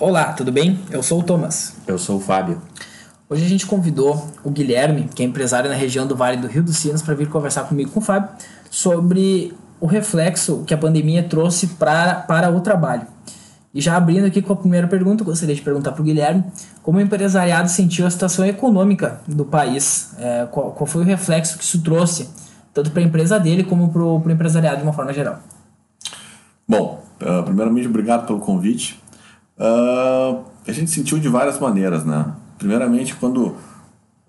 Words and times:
Olá, 0.00 0.32
tudo 0.32 0.52
bem? 0.52 0.78
Eu 0.92 1.02
sou 1.02 1.18
o 1.18 1.22
Thomas. 1.24 1.74
Eu 1.84 1.98
sou 1.98 2.18
o 2.18 2.20
Fábio. 2.20 2.62
Hoje 3.28 3.44
a 3.44 3.48
gente 3.48 3.66
convidou 3.66 4.28
o 4.44 4.50
Guilherme, 4.50 5.08
que 5.12 5.24
é 5.24 5.26
empresário 5.26 5.68
na 5.68 5.74
região 5.74 6.06
do 6.06 6.14
Vale 6.14 6.36
do 6.36 6.46
Rio 6.46 6.62
dos 6.62 6.76
Sinos, 6.76 7.02
para 7.02 7.14
vir 7.14 7.28
conversar 7.28 7.64
comigo 7.64 7.90
com 7.90 7.98
o 7.98 8.02
Fábio 8.02 8.28
sobre 8.70 9.52
o 9.80 9.86
reflexo 9.86 10.62
que 10.64 10.72
a 10.72 10.78
pandemia 10.78 11.24
trouxe 11.24 11.66
pra, 11.66 12.14
para 12.14 12.48
o 12.48 12.60
trabalho. 12.60 13.08
E 13.74 13.80
já 13.80 13.96
abrindo 13.96 14.24
aqui 14.24 14.40
com 14.40 14.52
a 14.52 14.56
primeira 14.56 14.86
pergunta, 14.86 15.24
gostaria 15.24 15.52
de 15.52 15.62
perguntar 15.62 15.90
para 15.90 16.00
o 16.00 16.04
Guilherme 16.04 16.44
como 16.80 16.98
o 16.98 17.00
empresariado 17.00 17.68
sentiu 17.68 18.06
a 18.06 18.10
situação 18.10 18.46
econômica 18.46 19.20
do 19.26 19.44
país, 19.44 20.14
é, 20.20 20.46
qual, 20.48 20.70
qual, 20.70 20.86
foi 20.86 21.02
o 21.02 21.04
reflexo 21.04 21.58
que 21.58 21.64
isso 21.64 21.82
trouxe, 21.82 22.30
tanto 22.72 22.92
para 22.92 23.02
a 23.02 23.04
empresa 23.04 23.36
dele 23.40 23.64
como 23.64 23.88
para 23.88 24.02
o 24.02 24.30
empresariado 24.30 24.76
de 24.76 24.84
uma 24.84 24.92
forma 24.92 25.12
geral. 25.12 25.40
Bom, 26.68 27.02
uh, 27.20 27.42
primeiramente, 27.42 27.88
obrigado 27.88 28.28
pelo 28.28 28.38
convite. 28.38 29.07
Uh, 29.58 30.44
a 30.66 30.72
gente 30.72 30.90
sentiu 30.90 31.18
de 31.18 31.28
várias 31.28 31.58
maneiras, 31.58 32.04
né? 32.04 32.32
Primeiramente, 32.56 33.14
quando 33.16 33.56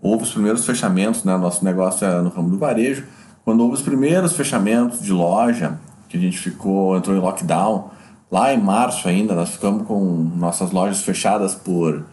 houve 0.02 0.24
os 0.24 0.32
primeiros 0.32 0.66
fechamentos, 0.66 1.24
né? 1.24 1.38
Nosso 1.38 1.64
negócio 1.64 2.06
é 2.06 2.22
no 2.22 2.30
ramo 2.30 2.50
do 2.50 2.58
varejo. 2.58 3.04
Quando 3.46 3.62
houve 3.62 3.76
os 3.76 3.82
primeiros 3.82 4.34
fechamentos 4.34 5.02
de 5.02 5.12
loja, 5.12 5.80
que 6.08 6.18
a 6.18 6.20
gente 6.20 6.38
ficou, 6.38 6.98
entrou 6.98 7.16
em 7.16 7.20
lockdown, 7.20 7.90
lá 8.32 8.54
em 8.54 8.60
março 8.60 9.08
ainda, 9.08 9.36
nós 9.36 9.50
ficamos 9.52 9.86
com 9.88 10.00
nossas 10.36 10.72
lojas 10.72 11.02
fechadas 11.02 11.54
por 11.54 12.04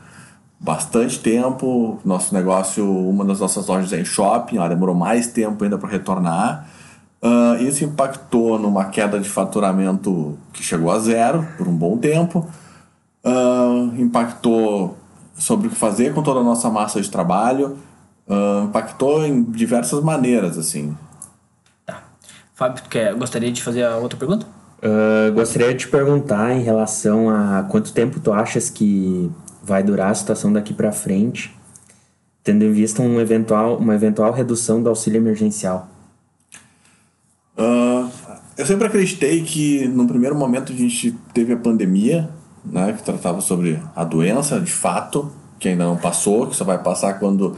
bastante 0.58 1.18
tempo. 1.18 1.98
Nosso 2.04 2.34
negócio, 2.34 2.86
uma 2.86 3.24
das 3.24 3.40
nossas 3.40 3.66
lojas 3.66 3.92
é 3.92 4.00
em 4.00 4.04
shopping, 4.04 4.56
ela 4.56 4.68
demorou 4.68 4.94
mais 4.94 5.28
tempo 5.28 5.64
ainda 5.64 5.78
para 5.78 5.88
retornar. 5.88 6.68
Uh, 7.22 7.62
isso 7.62 7.84
impactou 7.84 8.58
numa 8.58 8.84
queda 8.86 9.18
de 9.18 9.28
faturamento 9.28 10.38
que 10.52 10.62
chegou 10.62 10.90
a 10.90 10.98
zero 10.98 11.46
por 11.56 11.66
um 11.66 11.74
bom 11.74 11.96
tempo. 11.96 12.46
Uh, 13.26 14.00
impactou 14.00 14.96
sobre 15.34 15.66
o 15.66 15.70
que 15.70 15.76
fazer 15.76 16.14
com 16.14 16.22
toda 16.22 16.40
a 16.40 16.44
nossa 16.44 16.70
massa 16.70 17.00
de 17.00 17.10
trabalho. 17.10 17.76
Uh, 18.28 18.64
impactou 18.66 19.26
em 19.26 19.42
diversas 19.42 20.02
maneiras, 20.02 20.56
assim. 20.56 20.96
Tá. 21.84 22.04
Fábio, 22.54 22.84
quer, 22.88 23.14
gostaria 23.14 23.50
de 23.50 23.62
fazer 23.62 23.84
a 23.84 23.96
outra 23.96 24.18
pergunta? 24.18 24.46
Uh, 24.78 25.32
gostaria 25.32 25.72
de 25.72 25.80
te 25.80 25.88
perguntar 25.88 26.54
em 26.54 26.62
relação 26.62 27.28
a 27.28 27.64
quanto 27.64 27.92
tempo 27.92 28.20
tu 28.20 28.32
achas 28.32 28.70
que 28.70 29.30
vai 29.62 29.82
durar 29.82 30.10
a 30.10 30.14
situação 30.14 30.52
daqui 30.52 30.72
para 30.72 30.92
frente, 30.92 31.52
tendo 32.44 32.64
em 32.64 32.72
vista 32.72 33.02
um 33.02 33.20
eventual, 33.20 33.78
uma 33.78 33.94
eventual 33.94 34.32
redução 34.32 34.82
do 34.82 34.88
auxílio 34.88 35.18
emergencial? 35.18 35.88
Uh, 37.58 38.08
eu 38.56 38.64
sempre 38.66 38.86
acreditei 38.86 39.42
que 39.42 39.88
no 39.88 40.06
primeiro 40.06 40.36
momento 40.36 40.72
a 40.72 40.76
gente 40.76 41.12
teve 41.32 41.54
a 41.54 41.56
pandemia, 41.56 42.30
né, 42.70 42.92
que 42.92 43.02
tratava 43.02 43.40
sobre 43.40 43.80
a 43.94 44.04
doença 44.04 44.60
de 44.60 44.72
fato, 44.72 45.30
que 45.58 45.68
ainda 45.68 45.84
não 45.84 45.96
passou, 45.96 46.46
que 46.46 46.56
só 46.56 46.64
vai 46.64 46.78
passar 46.78 47.14
quando 47.14 47.56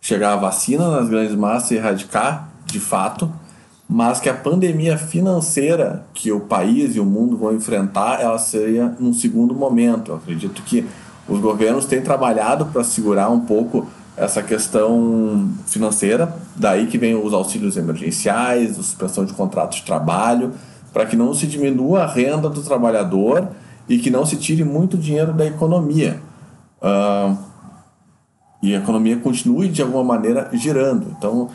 chegar 0.00 0.34
a 0.34 0.36
vacina 0.36 0.90
nas 0.90 1.08
grandes 1.08 1.34
massas 1.34 1.72
e 1.72 1.74
erradicar 1.76 2.48
de 2.66 2.80
fato 2.80 3.30
mas 3.88 4.18
que 4.18 4.28
a 4.28 4.34
pandemia 4.34 4.96
financeira 4.96 6.04
que 6.14 6.32
o 6.32 6.40
país 6.40 6.96
e 6.96 7.00
o 7.00 7.04
mundo 7.04 7.36
vão 7.36 7.54
enfrentar, 7.54 8.20
ela 8.20 8.38
seria 8.38 8.94
num 8.98 9.12
segundo 9.12 9.54
momento. 9.54 10.12
Eu 10.12 10.16
acredito 10.16 10.62
que 10.62 10.86
os 11.28 11.38
governos 11.40 11.84
têm 11.84 12.00
trabalhado 12.00 12.66
para 12.66 12.82
segurar 12.82 13.30
um 13.30 13.40
pouco 13.40 13.86
essa 14.16 14.42
questão 14.42 15.50
financeira, 15.66 16.34
daí 16.54 16.86
que 16.86 16.96
vem 16.96 17.14
os 17.14 17.34
auxílios 17.34 17.76
emergenciais, 17.76 18.72
a 18.72 18.82
suspensão 18.82 19.24
de 19.24 19.32
contratos 19.32 19.78
de 19.78 19.84
trabalho, 19.84 20.52
para 20.92 21.04
que 21.04 21.16
não 21.16 21.34
se 21.34 21.46
diminua 21.46 22.04
a 22.04 22.06
renda 22.06 22.48
do 22.48 22.62
trabalhador 22.62 23.48
e 23.88 23.98
que 23.98 24.10
não 24.10 24.24
se 24.24 24.36
tire 24.36 24.64
muito 24.64 24.96
dinheiro 24.96 25.32
da 25.32 25.46
economia. 25.46 26.20
Uh, 26.80 27.36
e 28.62 28.74
a 28.74 28.78
economia 28.78 29.18
continue 29.18 29.68
de 29.68 29.82
alguma 29.82 30.02
maneira 30.02 30.48
girando. 30.52 31.14
Então, 31.18 31.50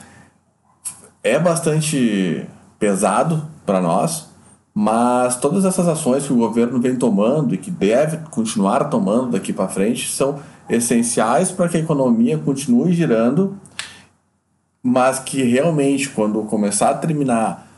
é 1.23 1.39
bastante 1.39 2.45
pesado 2.77 3.48
para 3.65 3.81
nós, 3.81 4.30
mas 4.73 5.36
todas 5.36 5.65
essas 5.65 5.87
ações 5.87 6.26
que 6.26 6.33
o 6.33 6.37
governo 6.37 6.80
vem 6.80 6.95
tomando 6.95 7.53
e 7.53 7.58
que 7.58 7.71
deve 7.71 8.17
continuar 8.30 8.86
tomando 8.86 9.32
daqui 9.32 9.52
para 9.52 9.67
frente 9.67 10.08
são 10.09 10.39
essenciais 10.70 11.52
para 11.52 11.67
que 11.67 11.77
a 11.77 11.80
economia 11.80 12.37
continue 12.37 12.93
girando, 12.93 13.58
mas 14.83 15.20
que 15.20 15.42
realmente 15.43 16.09
quando 16.09 16.43
começar 16.43 16.92
a 16.92 16.98
terminar 16.98 17.68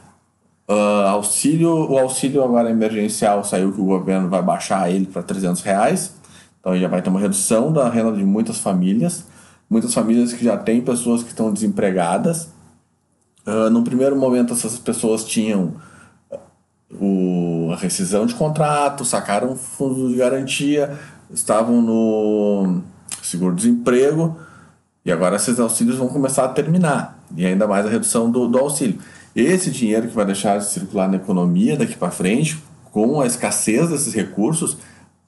uh, 0.68 1.08
auxílio, 1.08 1.92
o 1.92 1.98
auxílio 1.98 2.44
agora 2.44 2.70
emergencial 2.70 3.44
saiu 3.44 3.72
que 3.72 3.82
o 3.82 3.86
governo 3.86 4.30
vai 4.30 4.42
baixar 4.42 4.90
ele 4.90 5.06
para 5.06 5.24
300 5.24 5.62
reais, 5.62 6.14
então 6.60 6.78
já 6.78 6.88
vai 6.88 7.02
ter 7.02 7.10
uma 7.10 7.20
redução 7.20 7.72
da 7.72 7.90
renda 7.90 8.12
de 8.12 8.24
muitas 8.24 8.60
famílias, 8.60 9.26
muitas 9.70 9.94
famílias 9.94 10.34
que 10.34 10.44
já 10.44 10.58
têm 10.58 10.82
pessoas 10.82 11.24
que 11.24 11.30
estão 11.30 11.52
desempregadas. 11.52 12.50
Uh, 13.46 13.70
no 13.70 13.84
primeiro 13.84 14.16
momento, 14.16 14.54
essas 14.54 14.78
pessoas 14.78 15.24
tinham 15.24 15.74
o, 17.00 17.70
a 17.72 17.76
rescisão 17.76 18.26
de 18.26 18.36
contrato, 18.36 19.06
sacaram 19.06 19.56
fundos 19.56 20.12
de 20.12 20.18
garantia, 20.18 20.98
estavam 21.34 21.82
no 21.82 22.82
seguro-desemprego 23.24 24.38
e 25.06 25.12
agora 25.12 25.36
esses 25.36 25.60
auxílios 25.60 25.98
vão 25.98 26.08
começar 26.08 26.46
a 26.46 26.50
terminar. 26.50 27.20
E 27.36 27.46
ainda 27.46 27.68
mais 27.68 27.86
a 27.86 27.90
redução 27.90 28.30
do, 28.30 28.48
do 28.48 28.58
auxílio. 28.58 29.00
Esse 29.36 29.72
dinheiro 29.72 30.08
que 30.08 30.16
vai 30.16 30.26
deixar 30.26 30.58
de 30.58 30.66
circular 30.66 31.08
na 31.08 31.16
economia 31.16 31.78
daqui 31.78 31.96
para 31.96 32.12
frente, 32.12 32.62
com 32.92 33.22
a 33.22 33.26
escassez 33.26 33.90
desses 33.90 34.14
recursos, 34.14 34.78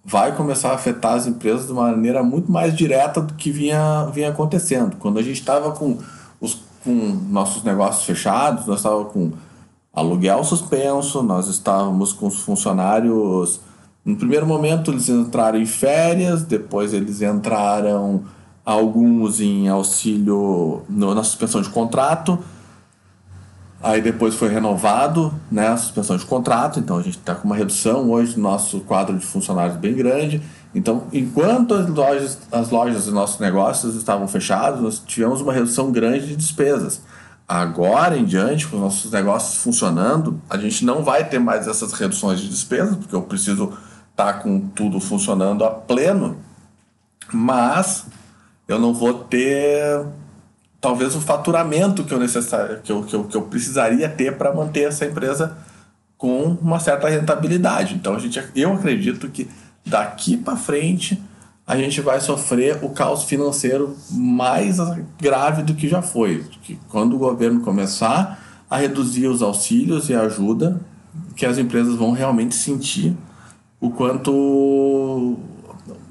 vai 0.03 0.35
começar 0.35 0.71
a 0.71 0.75
afetar 0.75 1.13
as 1.13 1.27
empresas 1.27 1.67
de 1.67 1.71
uma 1.71 1.91
maneira 1.91 2.21
muito 2.21 2.51
mais 2.51 2.75
direta 2.75 3.21
do 3.21 3.33
que 3.35 3.49
vinha, 3.51 4.05
vinha 4.13 4.29
acontecendo. 4.29 4.97
Quando 4.97 5.19
a 5.19 5.21
gente 5.21 5.39
estava 5.39 5.71
com 5.71 5.97
os 6.41 6.61
com 6.83 7.17
nossos 7.29 7.63
negócios 7.63 8.05
fechados, 8.05 8.65
nós 8.65 8.79
estávamos 8.79 9.13
com 9.13 9.31
aluguel 9.93 10.43
suspenso, 10.43 11.23
nós 11.23 11.47
estávamos 11.47 12.11
com 12.11 12.27
os 12.27 12.41
funcionários. 12.41 13.61
No 14.03 14.17
primeiro 14.17 14.45
momento 14.45 14.91
eles 14.91 15.07
entraram 15.07 15.59
em 15.59 15.65
férias, 15.65 16.43
depois 16.43 16.93
eles 16.93 17.21
entraram 17.21 18.23
alguns 18.65 19.39
em 19.39 19.69
auxílio 19.69 20.81
no, 20.89 21.15
na 21.15 21.23
suspensão 21.23 21.61
de 21.61 21.69
contrato. 21.69 22.37
Aí 23.83 24.01
depois 24.01 24.33
foi 24.35 24.47
renovado 24.47 25.33
né, 25.51 25.67
a 25.67 25.75
suspensão 25.75 26.15
de 26.15 26.25
contrato, 26.25 26.79
então 26.79 26.97
a 26.97 27.01
gente 27.01 27.17
está 27.17 27.35
com 27.35 27.45
uma 27.45 27.55
redução 27.55 28.09
hoje 28.09 28.35
do 28.35 28.39
nosso 28.39 28.79
quadro 28.79 29.17
de 29.17 29.25
funcionários 29.25 29.75
bem 29.75 29.93
grande. 29.93 30.41
Então, 30.73 31.03
enquanto 31.11 31.73
as 31.73 31.89
lojas, 31.89 32.37
as 32.49 32.69
lojas 32.69 33.03
dos 33.05 33.13
nossos 33.13 33.41
negócios 33.41 33.95
estavam 33.95 34.25
fechados, 34.25 34.79
nós 34.79 35.03
tivemos 35.05 35.41
uma 35.41 35.51
redução 35.51 35.91
grande 35.91 36.27
de 36.27 36.37
despesas. 36.37 37.01
Agora 37.45 38.17
em 38.17 38.23
diante, 38.23 38.67
com 38.67 38.77
os 38.77 38.81
nossos 38.81 39.11
negócios 39.11 39.61
funcionando, 39.61 40.39
a 40.49 40.57
gente 40.57 40.85
não 40.85 41.03
vai 41.03 41.27
ter 41.27 41.39
mais 41.39 41.67
essas 41.67 41.91
reduções 41.91 42.39
de 42.39 42.47
despesas, 42.47 42.95
porque 42.95 43.13
eu 43.13 43.23
preciso 43.23 43.73
estar 44.11 44.31
tá 44.31 44.33
com 44.35 44.61
tudo 44.61 45.01
funcionando 45.01 45.65
a 45.65 45.69
pleno, 45.69 46.37
mas 47.33 48.05
eu 48.65 48.79
não 48.79 48.93
vou 48.93 49.13
ter 49.13 50.05
talvez 50.83 51.15
o 51.15 51.21
faturamento 51.21 52.03
que 52.03 52.13
eu, 52.13 52.19
necessar, 52.19 52.81
que 52.83 52.91
eu, 52.91 53.03
que 53.03 53.15
eu, 53.15 53.23
que 53.23 53.37
eu 53.37 53.43
precisaria 53.43 54.09
ter 54.09 54.37
para 54.37 54.53
manter 54.53 54.81
essa 54.81 55.05
empresa 55.05 55.55
com 56.17 56.57
uma 56.61 56.77
certa 56.77 57.07
rentabilidade. 57.07 57.95
Então, 57.95 58.13
a 58.13 58.19
gente, 58.19 58.43
eu 58.53 58.73
acredito 58.73 59.29
que 59.29 59.49
daqui 59.85 60.35
para 60.35 60.57
frente 60.57 61.23
a 61.65 61.77
gente 61.77 62.01
vai 62.01 62.19
sofrer 62.19 62.83
o 62.83 62.89
caos 62.89 63.23
financeiro 63.23 63.95
mais 64.11 64.75
grave 65.21 65.63
do 65.63 65.73
que 65.73 65.87
já 65.87 66.01
foi. 66.01 66.43
Que 66.61 66.77
quando 66.89 67.15
o 67.15 67.17
governo 67.17 67.61
começar 67.61 68.65
a 68.69 68.75
reduzir 68.75 69.27
os 69.27 69.41
auxílios 69.41 70.09
e 70.09 70.13
a 70.13 70.23
ajuda, 70.23 70.81
que 71.33 71.45
as 71.45 71.57
empresas 71.57 71.95
vão 71.95 72.11
realmente 72.11 72.55
sentir 72.55 73.15
o 73.79 73.89
quanto 73.89 75.37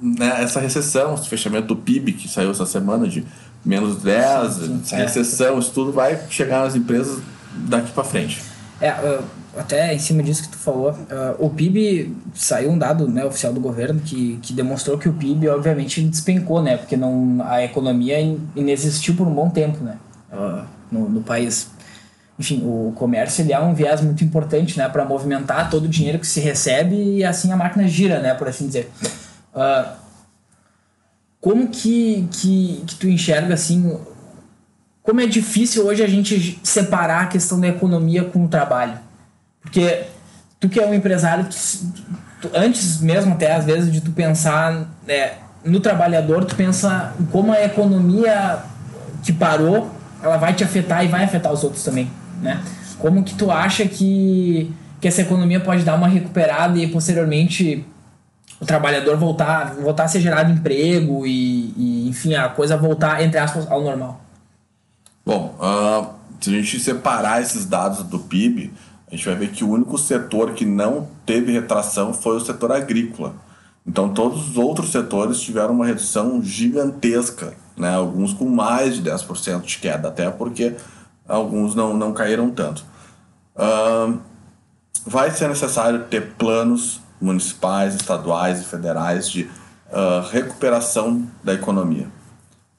né, 0.00 0.42
essa 0.42 0.60
recessão, 0.60 1.12
esse 1.12 1.28
fechamento 1.28 1.68
do 1.68 1.76
PIB 1.76 2.14
que 2.14 2.26
saiu 2.26 2.50
essa 2.50 2.64
semana 2.64 3.06
de 3.06 3.22
menos 3.64 4.02
10, 4.02 4.52
sim, 4.52 4.60
sim. 4.84 4.96
essa 4.96 4.96
recessão, 4.96 5.58
isso 5.58 5.72
tudo 5.72 5.92
vai 5.92 6.18
chegar 6.28 6.64
nas 6.64 6.74
empresas 6.74 7.20
daqui 7.54 7.92
para 7.92 8.04
frente. 8.04 8.42
É, 8.80 9.20
até 9.56 9.94
em 9.94 9.98
cima 9.98 10.22
disso 10.22 10.42
que 10.42 10.48
tu 10.48 10.56
falou, 10.56 10.90
uh, 10.90 11.36
o 11.38 11.50
PIB 11.50 12.16
saiu 12.34 12.70
um 12.70 12.78
dado 12.78 13.06
né, 13.06 13.24
oficial 13.24 13.52
do 13.52 13.60
governo 13.60 14.00
que, 14.00 14.38
que 14.42 14.52
demonstrou 14.52 14.96
que 14.96 15.08
o 15.08 15.12
PIB 15.12 15.48
obviamente 15.48 16.02
despencou, 16.02 16.62
né? 16.62 16.78
Porque 16.78 16.96
não, 16.96 17.38
a 17.44 17.62
economia 17.62 18.18
inexistiu 18.56 19.14
por 19.14 19.26
um 19.26 19.34
bom 19.34 19.50
tempo, 19.50 19.84
né? 19.84 19.98
No, 20.90 21.08
no 21.08 21.20
país. 21.20 21.70
Enfim, 22.38 22.62
o 22.64 22.92
comércio 22.96 23.42
ele 23.42 23.52
é 23.52 23.60
um 23.60 23.74
viés 23.74 24.00
muito 24.00 24.24
importante, 24.24 24.78
né? 24.78 24.88
Para 24.88 25.04
movimentar 25.04 25.68
todo 25.68 25.84
o 25.84 25.88
dinheiro 25.88 26.18
que 26.18 26.26
se 26.26 26.40
recebe 26.40 26.96
e 26.96 27.24
assim 27.24 27.52
a 27.52 27.56
máquina 27.56 27.86
gira, 27.86 28.20
né? 28.20 28.34
Por 28.34 28.48
assim 28.48 28.66
dizer. 28.66 28.90
Uh, 29.54 30.01
como 31.42 31.68
que, 31.68 32.26
que, 32.30 32.82
que 32.86 32.94
tu 32.94 33.06
enxerga 33.06 33.52
assim 33.52 34.00
como 35.02 35.20
é 35.20 35.26
difícil 35.26 35.84
hoje 35.84 36.02
a 36.02 36.08
gente 36.08 36.58
separar 36.62 37.24
a 37.24 37.26
questão 37.26 37.60
da 37.60 37.68
economia 37.68 38.24
com 38.24 38.44
o 38.44 38.48
trabalho 38.48 38.98
porque 39.60 40.04
tu 40.58 40.68
que 40.68 40.78
é 40.78 40.86
um 40.86 40.94
empresário, 40.94 41.44
tu, 41.44 41.56
tu, 42.40 42.50
antes 42.54 43.00
mesmo 43.00 43.32
até 43.32 43.52
às 43.52 43.64
vezes 43.64 43.92
de 43.92 44.00
tu 44.00 44.12
pensar 44.12 44.86
é, 45.08 45.34
no 45.64 45.80
trabalhador, 45.80 46.44
tu 46.44 46.54
pensa 46.54 47.12
como 47.30 47.52
a 47.52 47.64
economia 47.64 48.58
que 49.22 49.32
parou, 49.32 49.90
ela 50.22 50.36
vai 50.36 50.54
te 50.54 50.64
afetar 50.64 51.04
e 51.04 51.08
vai 51.08 51.24
afetar 51.24 51.52
os 51.52 51.64
outros 51.64 51.82
também, 51.82 52.10
né? 52.40 52.60
Como 52.98 53.24
que 53.24 53.34
tu 53.34 53.50
acha 53.50 53.86
que, 53.86 54.72
que 55.00 55.08
essa 55.08 55.22
economia 55.22 55.58
pode 55.58 55.82
dar 55.82 55.96
uma 55.96 56.06
recuperada 56.06 56.78
e 56.78 56.86
posteriormente 56.86 57.84
o 58.62 58.64
trabalhador 58.64 59.16
voltar, 59.16 59.74
voltar 59.74 60.04
a 60.04 60.08
ser 60.08 60.20
gerado 60.20 60.52
emprego 60.52 61.26
e, 61.26 61.74
e 61.76 62.08
enfim, 62.08 62.34
a 62.34 62.48
coisa 62.48 62.76
voltar, 62.76 63.20
entre 63.20 63.36
aspas, 63.36 63.68
ao 63.68 63.82
normal? 63.82 64.20
Bom, 65.26 65.56
uh, 65.58 66.14
se 66.40 66.48
a 66.48 66.52
gente 66.52 66.78
separar 66.78 67.42
esses 67.42 67.66
dados 67.66 68.04
do 68.04 68.20
PIB, 68.20 68.72
a 69.10 69.16
gente 69.16 69.26
vai 69.26 69.34
ver 69.34 69.50
que 69.50 69.64
o 69.64 69.68
único 69.68 69.98
setor 69.98 70.52
que 70.52 70.64
não 70.64 71.08
teve 71.26 71.50
retração 71.50 72.14
foi 72.14 72.36
o 72.36 72.40
setor 72.40 72.70
agrícola. 72.70 73.34
Então 73.84 74.14
todos 74.14 74.50
os 74.50 74.56
outros 74.56 74.92
setores 74.92 75.40
tiveram 75.40 75.74
uma 75.74 75.86
redução 75.86 76.40
gigantesca, 76.40 77.54
né? 77.76 77.92
alguns 77.92 78.32
com 78.32 78.48
mais 78.48 78.94
de 78.94 79.02
10% 79.02 79.62
de 79.62 79.78
queda, 79.78 80.06
até 80.06 80.30
porque 80.30 80.76
alguns 81.28 81.74
não, 81.74 81.94
não 81.94 82.12
caíram 82.12 82.48
tanto. 82.48 82.84
Uh, 83.56 84.20
vai 85.04 85.32
ser 85.32 85.48
necessário 85.48 86.04
ter 86.04 86.34
planos 86.34 87.00
municipais, 87.22 87.94
estaduais 87.94 88.60
e 88.60 88.64
federais 88.64 89.30
de 89.30 89.42
uh, 89.42 90.28
recuperação 90.30 91.26
da 91.42 91.54
economia. 91.54 92.08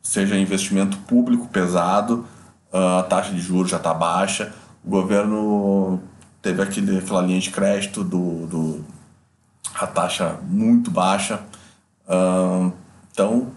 Seja 0.01 0.38
investimento 0.38 0.98
público 0.98 1.48
pesado, 1.48 2.25
uh, 2.72 3.00
a 3.00 3.04
taxa 3.04 3.31
de 3.31 3.40
juros 3.40 3.72
já 3.72 3.78
está 3.78 3.94
baixa, 3.94 4.54
o 4.84 4.90
governo 4.90 6.01
teve 6.42 6.62
aquele, 6.62 6.98
aquela 6.98 7.22
linha 7.22 7.40
de 7.40 7.50
crédito 7.50 8.04
do, 8.04 8.45
do 8.48 8.86
a 9.74 9.88
taxa 9.88 10.38
muito 10.44 10.92
baixa. 10.92 11.39
Uh, 12.07 12.72
então, 13.12 13.48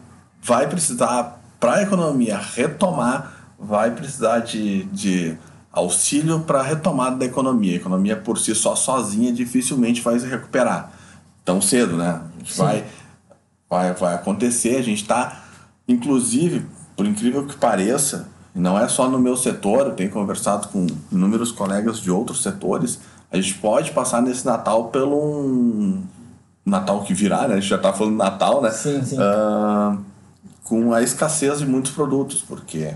vai 0.41 0.69
precisar, 0.69 1.41
para 1.59 1.77
a 1.77 1.83
economia 1.83 2.39
retomar, 2.39 3.33
vai 3.59 3.91
precisar 3.91 4.41
de, 4.41 4.85
de 4.85 5.37
auxílio 5.77 6.41
para 6.41 6.61
a 6.61 6.63
retomada 6.63 7.17
da 7.17 7.27
economia. 7.27 7.75
A 7.75 7.77
economia 7.77 8.17
por 8.17 8.39
si 8.39 8.55
só, 8.55 8.75
sozinha, 8.75 9.33
dificilmente 9.33 10.01
vai 10.01 10.19
se 10.19 10.27
recuperar 10.27 10.93
tão 11.45 11.61
cedo, 11.61 11.97
né? 11.97 12.21
Vai, 12.57 12.85
vai, 13.71 13.93
vai 13.95 14.15
acontecer. 14.15 14.77
A 14.77 14.83
gente 14.83 15.03
está, 15.03 15.45
inclusive, 15.87 16.67
por 16.97 17.07
incrível 17.07 17.47
que 17.47 17.57
pareça, 17.57 18.29
não 18.55 18.79
é 18.79 18.89
só 18.89 19.09
no 19.09 19.19
meu 19.19 19.37
setor, 19.37 19.87
eu 19.87 19.95
tenho 19.95 20.11
conversado 20.11 20.69
com 20.69 20.87
inúmeros 21.13 21.53
colegas 21.53 22.01
de 22.01 22.11
outros 22.11 22.43
setores, 22.43 22.99
a 23.31 23.37
gente 23.37 23.55
pode 23.55 23.93
passar 23.93 24.23
nesse 24.23 24.47
Natal 24.47 24.89
pelo 24.89 25.17
um 25.17 26.03
Natal 26.65 27.03
que 27.03 27.15
virá, 27.15 27.47
né? 27.47 27.55
A 27.55 27.61
gente 27.61 27.69
já 27.69 27.77
está 27.77 27.93
falando 27.93 28.17
Natal, 28.17 28.63
né? 28.63 28.71
Sim, 28.71 29.05
sim. 29.05 29.17
Uh, 29.17 29.99
com 30.65 30.93
a 30.93 31.03
escassez 31.03 31.59
de 31.59 31.67
muitos 31.67 31.93
produtos, 31.93 32.43
porque 32.43 32.95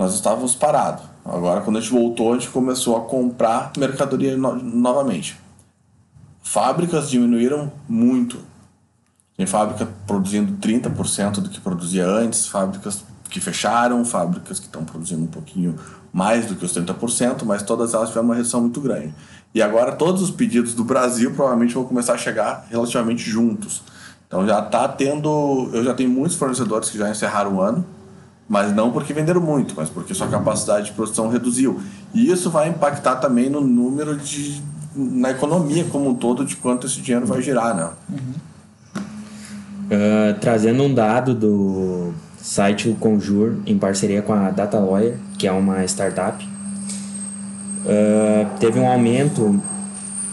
nós 0.00 0.14
estávamos 0.14 0.54
parados. 0.54 1.04
Agora, 1.22 1.60
quando 1.60 1.76
a 1.76 1.80
gente 1.82 1.92
voltou, 1.92 2.32
a 2.32 2.38
gente 2.38 2.48
começou 2.48 2.96
a 2.96 3.02
comprar 3.02 3.70
mercadoria 3.76 4.34
no 4.34 4.56
novamente. 4.56 5.38
Fábricas 6.42 7.10
diminuíram 7.10 7.70
muito. 7.86 8.38
Tem 9.36 9.44
fábrica 9.44 9.86
produzindo 10.06 10.56
30% 10.56 11.40
do 11.40 11.50
que 11.50 11.60
produzia 11.60 12.06
antes, 12.06 12.46
fábricas 12.46 13.04
que 13.28 13.40
fecharam, 13.40 14.02
fábricas 14.02 14.58
que 14.58 14.64
estão 14.64 14.86
produzindo 14.86 15.22
um 15.22 15.26
pouquinho 15.26 15.78
mais 16.10 16.46
do 16.46 16.56
que 16.56 16.64
os 16.64 16.72
30%, 16.72 17.44
mas 17.44 17.62
todas 17.62 17.92
elas 17.92 18.08
tiveram 18.08 18.28
uma 18.28 18.34
redução 18.34 18.62
muito 18.62 18.80
grande. 18.80 19.14
E 19.54 19.60
agora 19.60 19.92
todos 19.92 20.22
os 20.22 20.30
pedidos 20.30 20.72
do 20.72 20.82
Brasil 20.82 21.34
provavelmente 21.34 21.74
vão 21.74 21.84
começar 21.84 22.14
a 22.14 22.18
chegar 22.18 22.66
relativamente 22.70 23.22
juntos. 23.28 23.82
Então 24.26 24.46
já 24.46 24.60
está 24.60 24.88
tendo, 24.88 25.68
eu 25.74 25.84
já 25.84 25.92
tenho 25.92 26.08
muitos 26.08 26.38
fornecedores 26.38 26.88
que 26.88 26.96
já 26.96 27.10
encerraram 27.10 27.56
o 27.56 27.60
ano, 27.60 27.84
mas 28.50 28.74
não 28.74 28.90
porque 28.90 29.12
venderam 29.12 29.40
muito, 29.40 29.74
mas 29.76 29.88
porque 29.88 30.12
sua 30.12 30.26
capacidade 30.26 30.86
de 30.86 30.92
produção 30.92 31.28
reduziu. 31.28 31.80
E 32.12 32.32
isso 32.32 32.50
vai 32.50 32.68
impactar 32.68 33.14
também 33.14 33.48
no 33.48 33.60
número 33.60 34.16
de 34.16 34.60
na 34.92 35.30
economia 35.30 35.84
como 35.84 36.10
um 36.10 36.14
todo 36.16 36.44
de 36.44 36.56
quanto 36.56 36.88
esse 36.88 37.00
dinheiro 37.00 37.24
vai 37.24 37.40
girar, 37.40 37.76
né? 37.76 37.90
Uhum. 38.08 38.34
Uh, 39.86 40.34
trazendo 40.40 40.82
um 40.82 40.92
dado 40.92 41.32
do 41.32 42.12
site 42.42 42.88
o 42.88 42.96
Conjur 42.96 43.54
em 43.64 43.78
parceria 43.78 44.20
com 44.20 44.32
a 44.32 44.50
Data 44.50 44.80
Lawyer, 44.80 45.16
que 45.38 45.46
é 45.46 45.52
uma 45.52 45.84
startup, 45.84 46.44
uh, 46.44 48.58
teve 48.58 48.80
um 48.80 48.88
aumento 48.88 49.62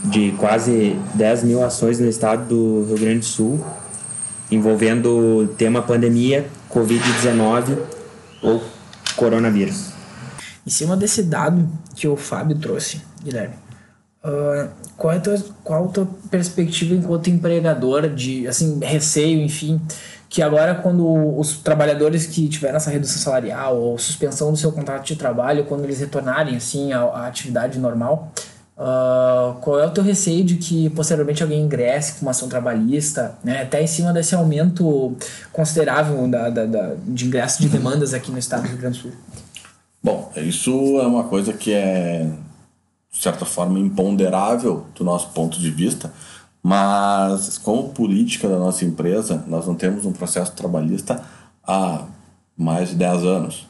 de 0.05 0.31
quase 0.39 0.99
10 1.13 1.43
mil 1.43 1.63
ações 1.63 1.99
no 1.99 2.07
estado 2.07 2.47
do 2.47 2.87
Rio 2.87 2.97
Grande 2.97 3.19
do 3.19 3.25
Sul, 3.25 3.63
envolvendo 4.49 5.09
o 5.09 5.47
tema 5.49 5.83
pandemia, 5.83 6.47
Covid-19 6.73 7.96
ou 8.41 8.63
coronavírus. 9.15 9.91
Em 10.65 10.69
cima 10.69 10.97
desse 10.97 11.23
dado 11.23 11.67
que 11.95 12.07
o 12.07 12.17
Fábio 12.17 12.57
trouxe, 12.57 13.01
Guilherme, 13.23 13.55
uh, 14.23 14.69
qual, 14.97 15.13
é 15.13 15.17
a 15.17 15.19
tua, 15.19 15.45
qual 15.63 15.85
a 15.85 15.87
tua 15.87 16.07
perspectiva 16.29 16.93
enquanto 16.93 17.29
empregador 17.29 18.09
de 18.09 18.47
assim 18.47 18.79
receio, 18.83 19.41
enfim, 19.41 19.81
que 20.29 20.41
agora 20.41 20.75
quando 20.75 21.07
os 21.39 21.57
trabalhadores 21.59 22.27
que 22.27 22.47
tiveram 22.49 22.77
essa 22.77 22.89
redução 22.89 23.21
salarial 23.21 23.77
ou 23.77 23.97
suspensão 23.97 24.51
do 24.51 24.57
seu 24.57 24.71
contrato 24.71 25.05
de 25.05 25.15
trabalho, 25.15 25.65
quando 25.65 25.85
eles 25.85 25.99
retornarem 25.99 26.55
assim 26.57 26.91
à, 26.91 27.01
à 27.01 27.27
atividade 27.27 27.79
normal, 27.79 28.31
uh, 28.77 29.55
qual 29.61 29.79
é 29.79 29.87
o 29.87 29.91
teu 29.91 30.03
receio 30.03 30.43
de 30.43 30.55
que 30.55 30.89
posteriormente 30.91 31.41
alguém 31.41 31.61
ingresse 31.61 32.13
com 32.13 32.21
uma 32.21 32.31
ação 32.31 32.47
trabalhista, 32.47 33.37
né, 33.43 33.63
até 33.63 33.81
em 33.81 33.87
cima 33.87 34.13
desse 34.13 34.35
aumento 34.35 35.15
considerável 35.51 36.27
da, 36.27 36.49
da, 36.49 36.65
da, 36.65 36.95
de 37.05 37.25
ingresso 37.25 37.61
de 37.61 37.69
demandas 37.69 38.13
aqui 38.13 38.31
no 38.31 38.37
estado 38.37 38.63
do 38.63 38.69
Rio 38.69 38.77
Grande 38.77 38.99
do 38.99 39.01
Sul? 39.01 39.11
Bom, 40.03 40.31
isso 40.37 40.71
é 41.01 41.07
uma 41.07 41.23
coisa 41.23 41.51
que 41.51 41.73
é, 41.73 42.29
de 43.11 43.21
certa 43.21 43.45
forma, 43.45 43.79
imponderável 43.79 44.85
do 44.95 45.03
nosso 45.03 45.29
ponto 45.29 45.59
de 45.59 45.71
vista, 45.71 46.13
mas, 46.61 47.57
como 47.57 47.89
política 47.89 48.47
da 48.47 48.57
nossa 48.57 48.83
empresa, 48.83 49.43
nós 49.47 49.65
não 49.65 49.75
temos 49.75 50.05
um 50.05 50.11
processo 50.11 50.51
trabalhista 50.51 51.23
há 51.65 52.03
mais 52.57 52.89
de 52.89 52.95
10 52.95 53.23
anos. 53.23 53.67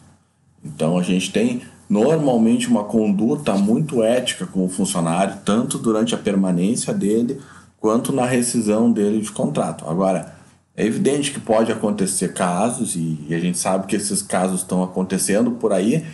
Então, 0.64 0.98
a 0.98 1.04
gente 1.04 1.32
tem 1.32 1.62
normalmente 1.90 2.68
uma 2.68 2.84
conduta 2.84 3.54
muito 3.54 4.04
ética 4.04 4.46
com 4.46 4.66
o 4.66 4.70
funcionário, 4.70 5.38
tanto 5.46 5.78
durante 5.78 6.14
a 6.14 6.18
permanência 6.18 6.94
dele 6.94 7.40
quanto 7.80 8.12
na 8.12 8.26
rescisão 8.26 8.92
dele 8.92 9.22
de 9.22 9.32
contrato. 9.32 9.86
Agora, 9.88 10.36
é 10.76 10.86
evidente 10.86 11.32
que 11.32 11.40
pode 11.40 11.72
acontecer 11.72 12.34
casos, 12.34 12.96
e, 12.96 13.34
a 13.34 13.40
gente 13.40 13.58
sabe 13.58 13.88
que 13.88 13.96
esses 13.96 14.22
casos 14.22 14.62
estão 14.62 14.84
acontecendo 14.84 15.52
por 15.52 15.74
aí, 15.74 16.06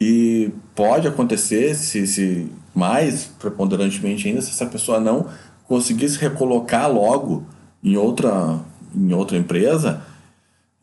e 0.00 0.50
pode 0.74 1.08
acontecer, 1.08 1.74
se, 1.74 2.06
se 2.06 2.50
mais 2.74 3.24
preponderantemente 3.38 4.28
ainda, 4.28 4.40
se 4.40 4.50
essa 4.50 4.66
pessoa 4.66 5.00
não 5.00 5.26
conseguisse 5.66 6.18
recolocar 6.18 6.92
logo 6.92 7.44
em 7.82 7.96
outra, 7.96 8.60
em 8.94 9.12
outra 9.12 9.36
empresa 9.36 10.02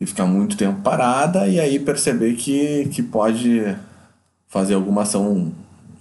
e 0.00 0.06
ficar 0.06 0.26
muito 0.26 0.56
tempo 0.56 0.80
parada 0.80 1.46
e 1.46 1.60
aí 1.60 1.78
perceber 1.78 2.34
que, 2.34 2.88
que 2.90 3.02
pode 3.02 3.76
fazer 4.50 4.74
alguma 4.74 5.02
ação, 5.02 5.52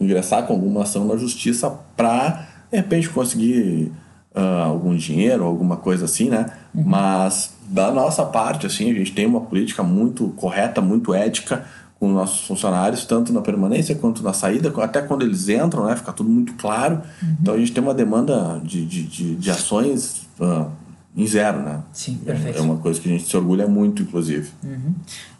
ingressar 0.01 0.45
com 0.45 0.53
alguma 0.53 0.81
ação 0.81 1.05
na 1.05 1.15
justiça 1.15 1.69
para, 1.95 2.47
de 2.71 2.77
repente, 2.77 3.07
conseguir 3.07 3.91
uh, 4.35 4.63
algum 4.65 4.95
dinheiro, 4.95 5.45
alguma 5.45 5.77
coisa 5.77 6.05
assim, 6.05 6.29
né? 6.29 6.47
Uhum. 6.73 6.83
Mas 6.83 7.53
da 7.67 7.91
nossa 7.91 8.25
parte, 8.25 8.65
assim, 8.65 8.91
a 8.91 8.93
gente 8.93 9.13
tem 9.13 9.27
uma 9.27 9.41
política 9.41 9.83
muito 9.83 10.29
correta, 10.29 10.81
muito 10.81 11.13
ética 11.13 11.63
com 11.99 12.07
nossos 12.09 12.47
funcionários, 12.47 13.05
tanto 13.05 13.31
na 13.31 13.41
permanência 13.41 13.93
quanto 13.93 14.23
na 14.23 14.33
saída, 14.33 14.73
até 14.81 15.01
quando 15.01 15.21
eles 15.21 15.47
entram, 15.47 15.85
né? 15.85 15.95
Fica 15.95 16.11
tudo 16.11 16.29
muito 16.29 16.53
claro. 16.55 17.01
Uhum. 17.21 17.35
Então 17.41 17.53
a 17.53 17.57
gente 17.57 17.71
tem 17.71 17.83
uma 17.83 17.93
demanda 17.93 18.59
de, 18.63 18.83
de, 18.83 19.03
de, 19.03 19.35
de 19.35 19.51
ações 19.51 20.27
uh, 20.39 20.71
em 21.15 21.25
zero, 21.25 21.61
né? 21.61 21.81
Sim, 21.91 22.15
perfeito. 22.17 22.57
É 22.57 22.61
uma 22.61 22.77
coisa 22.77 22.99
que 22.99 23.09
a 23.09 23.11
gente 23.11 23.27
se 23.27 23.35
orgulha 23.35 23.67
muito, 23.67 24.03
inclusive. 24.03 24.49
Uhum. 24.63 24.93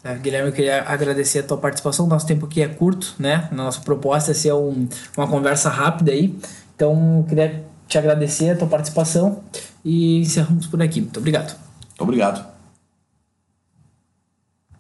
É, 0.04 0.16
Guilherme, 0.16 0.50
eu 0.50 0.54
queria 0.54 0.84
agradecer 0.84 1.40
a 1.40 1.44
tua 1.44 1.58
participação. 1.58 2.08
Nosso 2.08 2.26
tempo 2.26 2.46
aqui 2.46 2.62
é 2.62 2.68
curto, 2.68 3.16
né? 3.20 3.48
Nossa 3.52 3.80
proposta 3.82 4.32
é 4.32 4.34
ser 4.34 4.54
um, 4.54 4.88
uma 5.16 5.28
conversa 5.28 5.70
rápida 5.70 6.12
aí. 6.12 6.38
Então, 6.76 7.20
eu 7.20 7.24
queria 7.24 7.64
te 7.88 7.98
agradecer 7.98 8.52
a 8.52 8.56
tua 8.56 8.68
participação 8.68 9.42
e 9.84 10.20
encerramos 10.20 10.68
por 10.68 10.82
aqui. 10.82 11.02
Muito 11.02 11.18
obrigado. 11.18 11.58
Muito 11.88 12.02
obrigado. 12.02 12.59